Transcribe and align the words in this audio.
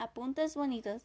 Apuntes 0.00 0.54
bonitos. 0.54 1.02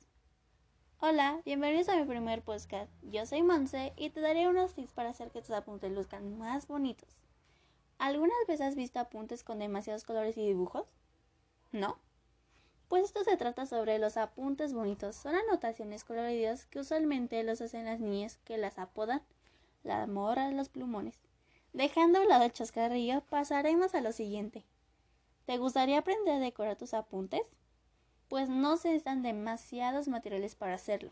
Hola, 1.00 1.42
bienvenidos 1.46 1.90
a 1.90 1.96
mi 1.96 2.06
primer 2.06 2.44
podcast. 2.44 2.92
Yo 3.02 3.26
soy 3.26 3.42
Monse 3.42 3.92
y 3.98 4.12
te 4.12 4.22
daré 4.22 4.48
unos 4.48 4.76
tips 4.76 4.92
para 4.92 5.10
hacer 5.10 5.32
que 5.32 5.42
tus 5.42 5.50
apuntes 5.50 5.92
luzcan 5.92 6.38
más 6.38 6.68
bonitos. 6.68 7.10
¿Algunas 7.98 8.38
veces 8.48 8.68
has 8.68 8.76
visto 8.76 9.00
apuntes 9.00 9.44
con 9.44 9.58
demasiados 9.58 10.04
colores 10.04 10.38
y 10.38 10.46
dibujos? 10.46 10.86
¿No? 11.72 11.98
Pues 12.88 13.06
esto 13.06 13.24
se 13.24 13.36
trata 13.36 13.66
sobre 13.66 13.98
los 13.98 14.16
apuntes 14.16 14.74
bonitos. 14.74 15.16
Son 15.16 15.34
anotaciones 15.34 16.04
coloridas 16.04 16.68
que 16.68 16.78
usualmente 16.78 17.42
los 17.42 17.62
hacen 17.62 17.86
las 17.86 18.00
niñas 18.00 18.38
que 18.46 18.60
las 18.60 18.78
apodan 18.78 19.24
la 19.82 20.06
morra 20.06 20.50
de 20.50 20.54
los 20.54 20.70
plumones. 20.70 21.18
Dejando 21.74 22.20
a 22.20 22.26
lado 22.26 22.44
el 22.44 22.54
chascarrillo, 22.54 23.22
pasaremos 23.22 23.96
a 23.96 24.02
lo 24.02 24.12
siguiente. 24.12 24.64
¿Te 25.48 25.58
gustaría 25.58 25.98
aprender 25.98 26.36
a 26.36 26.40
decorar 26.40 26.78
tus 26.78 26.94
apuntes? 26.94 27.42
Pues 28.34 28.50
no 28.50 28.78
se 28.78 28.88
necesitan 28.88 29.22
demasiados 29.22 30.08
materiales 30.08 30.56
para 30.56 30.74
hacerlo. 30.74 31.12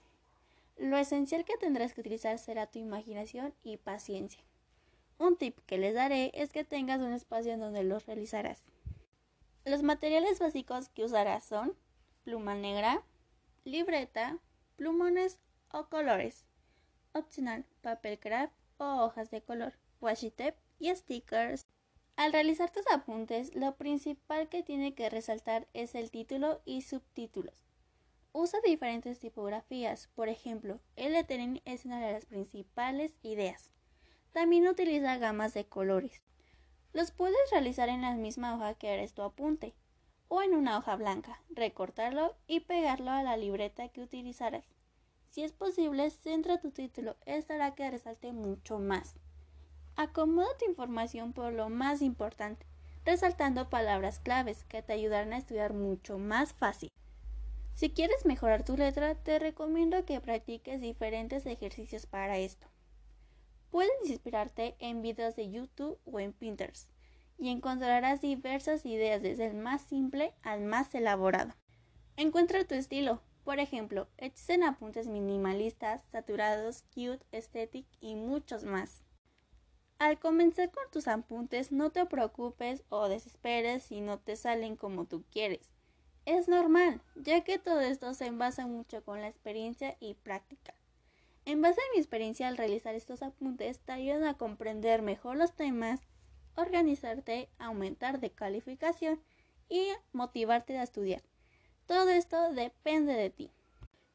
Lo 0.75 0.97
esencial 0.97 1.45
que 1.45 1.55
tendrás 1.55 1.93
que 1.93 2.01
utilizar 2.01 2.39
será 2.39 2.65
tu 2.65 2.79
imaginación 2.79 3.53
y 3.61 3.77
paciencia. 3.77 4.41
Un 5.19 5.37
tip 5.37 5.59
que 5.67 5.77
les 5.77 5.93
daré 5.93 6.31
es 6.33 6.51
que 6.51 6.63
tengas 6.63 6.99
un 6.99 7.13
espacio 7.13 7.53
en 7.53 7.59
donde 7.59 7.83
los 7.83 8.07
realizarás. 8.07 8.63
Los 9.65 9.83
materiales 9.83 10.39
básicos 10.39 10.89
que 10.89 11.05
usarás 11.05 11.43
son 11.43 11.75
pluma 12.23 12.55
negra, 12.55 13.03
libreta, 13.65 14.39
plumones 14.75 15.37
o 15.69 15.89
colores. 15.89 16.43
Opcional, 17.13 17.65
papel 17.83 18.17
craft 18.17 18.55
o 18.77 19.03
hojas 19.03 19.29
de 19.29 19.43
color, 19.43 19.73
washi 19.99 20.31
tape 20.31 20.57
y 20.79 20.89
stickers. 20.95 21.67
Al 22.15 22.33
realizar 22.33 22.71
tus 22.71 22.85
apuntes, 22.91 23.55
lo 23.55 23.75
principal 23.75 24.49
que 24.49 24.63
tiene 24.63 24.93
que 24.93 25.09
resaltar 25.09 25.67
es 25.73 25.95
el 25.95 26.11
título 26.11 26.61
y 26.65 26.81
subtítulos. 26.81 27.65
Usa 28.33 28.59
diferentes 28.63 29.19
tipografías, 29.19 30.07
por 30.15 30.29
ejemplo, 30.29 30.79
el 30.95 31.13
lettering 31.13 31.61
es 31.65 31.85
una 31.85 31.99
de 31.99 32.13
las 32.13 32.25
principales 32.25 33.13
ideas. 33.23 33.71
También 34.31 34.67
utiliza 34.67 35.17
gamas 35.17 35.53
de 35.53 35.65
colores. 35.65 36.21
Los 36.93 37.11
puedes 37.11 37.51
realizar 37.51 37.89
en 37.89 38.01
la 38.01 38.13
misma 38.13 38.55
hoja 38.55 38.75
que 38.75 38.93
eres 38.93 39.13
tu 39.13 39.21
apunte, 39.21 39.73
o 40.27 40.41
en 40.41 40.53
una 40.53 40.77
hoja 40.77 40.95
blanca, 40.95 41.41
recortarlo 41.49 42.37
y 42.47 42.61
pegarlo 42.61 43.11
a 43.11 43.23
la 43.23 43.35
libreta 43.35 43.89
que 43.89 44.01
utilizarás. 44.01 44.65
Si 45.29 45.43
es 45.43 45.51
posible, 45.51 46.09
centra 46.09 46.59
tu 46.59 46.71
título, 46.71 47.17
esto 47.25 47.53
hará 47.53 47.75
que 47.75 47.89
resalte 47.89 48.31
mucho 48.31 48.79
más. 48.79 49.15
Acomoda 50.01 50.57
tu 50.57 50.65
información 50.65 51.31
por 51.31 51.53
lo 51.53 51.69
más 51.69 52.01
importante, 52.01 52.65
resaltando 53.05 53.69
palabras 53.69 54.19
claves 54.19 54.63
que 54.63 54.81
te 54.81 54.93
ayudarán 54.93 55.31
a 55.31 55.37
estudiar 55.37 55.73
mucho 55.73 56.17
más 56.17 56.53
fácil. 56.53 56.89
Si 57.75 57.91
quieres 57.91 58.25
mejorar 58.25 58.65
tu 58.65 58.75
letra, 58.75 59.13
te 59.13 59.37
recomiendo 59.37 60.03
que 60.03 60.19
practiques 60.19 60.81
diferentes 60.81 61.45
ejercicios 61.45 62.07
para 62.07 62.39
esto. 62.39 62.65
Puedes 63.69 63.91
inspirarte 64.09 64.75
en 64.79 65.03
videos 65.03 65.35
de 65.35 65.51
YouTube 65.51 65.99
o 66.05 66.19
en 66.19 66.33
Pinterest 66.33 66.89
y 67.37 67.49
encontrarás 67.49 68.21
diversas 68.21 68.87
ideas 68.87 69.21
desde 69.21 69.45
el 69.45 69.53
más 69.53 69.83
simple 69.83 70.33
al 70.41 70.61
más 70.61 70.95
elaborado. 70.95 71.53
Encuentra 72.17 72.65
tu 72.65 72.73
estilo. 72.73 73.21
Por 73.43 73.59
ejemplo, 73.59 74.07
existen 74.17 74.63
apuntes 74.63 75.05
minimalistas, 75.05 76.01
saturados, 76.11 76.85
cute, 76.91 77.23
estéticos 77.31 77.95
y 78.01 78.15
muchos 78.15 78.63
más. 78.63 79.03
Al 80.01 80.17
comenzar 80.17 80.71
con 80.71 80.89
tus 80.91 81.07
apuntes, 81.07 81.71
no 81.71 81.91
te 81.91 82.03
preocupes 82.07 82.83
o 82.89 83.07
desesperes 83.07 83.83
si 83.83 84.01
no 84.01 84.17
te 84.17 84.35
salen 84.35 84.75
como 84.75 85.05
tú 85.05 85.23
quieres. 85.29 85.69
Es 86.25 86.47
normal, 86.47 87.03
ya 87.13 87.43
que 87.43 87.59
todo 87.59 87.81
esto 87.81 88.11
se 88.15 88.25
envasa 88.25 88.65
mucho 88.65 89.03
con 89.03 89.21
la 89.21 89.27
experiencia 89.27 89.97
y 89.99 90.15
práctica. 90.15 90.73
En 91.45 91.61
base 91.61 91.79
a 91.81 91.93
mi 91.93 91.99
experiencia 91.99 92.47
al 92.47 92.57
realizar 92.57 92.95
estos 92.95 93.21
apuntes, 93.21 93.77
te 93.77 93.91
ayudan 93.91 94.23
a 94.23 94.39
comprender 94.39 95.03
mejor 95.03 95.37
los 95.37 95.53
temas, 95.53 96.01
organizarte, 96.55 97.51
aumentar 97.59 98.19
de 98.19 98.31
calificación 98.31 99.21
y 99.69 99.87
motivarte 100.13 100.79
a 100.79 100.83
estudiar. 100.83 101.21
Todo 101.85 102.09
esto 102.09 102.51
depende 102.53 103.13
de 103.13 103.29
ti. 103.29 103.51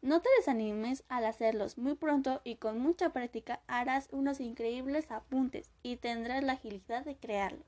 No 0.06 0.22
te 0.22 0.28
desanimes 0.36 1.02
al 1.08 1.24
hacerlos. 1.24 1.78
Muy 1.78 1.96
pronto 1.96 2.40
y 2.44 2.54
con 2.56 2.78
mucha 2.78 3.10
práctica 3.10 3.60
harás 3.66 4.08
unos 4.12 4.38
increíbles 4.38 5.10
apuntes 5.10 5.72
y 5.82 5.96
tendrás 5.96 6.44
la 6.44 6.52
agilidad 6.52 7.04
de 7.04 7.16
crearlos. 7.16 7.66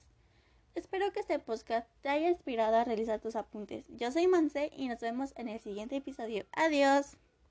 Espero 0.76 1.10
que 1.10 1.18
este 1.18 1.40
podcast 1.40 1.88
te 2.00 2.10
haya 2.10 2.28
inspirado 2.28 2.76
a 2.76 2.84
realizar 2.84 3.18
tus 3.18 3.34
apuntes. 3.34 3.86
Yo 3.88 4.12
soy 4.12 4.28
Manse 4.28 4.70
y 4.76 4.86
nos 4.86 5.00
vemos 5.00 5.32
en 5.34 5.48
el 5.48 5.58
siguiente 5.58 5.96
episodio. 5.96 6.46
Adiós. 6.52 7.16